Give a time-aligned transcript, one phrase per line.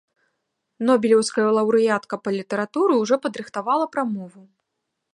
[0.89, 4.43] Нобелеўская лаўрэатка па літаратуры ўжо падрыхтавала прамову.